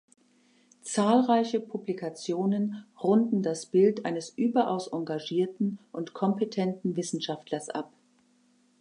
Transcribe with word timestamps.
Zahlreiche 0.81 1.59
Publikationen 1.59 2.85
runden 3.03 3.43
das 3.43 3.67
Bild 3.67 4.03
eines 4.03 4.29
überaus 4.29 4.87
engagierten 4.87 5.77
und 5.91 6.15
kompetenten 6.15 6.95
Wissenschaftlers 6.95 7.69
ab. 7.69 7.93